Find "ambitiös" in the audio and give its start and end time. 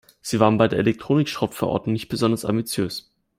2.43-3.13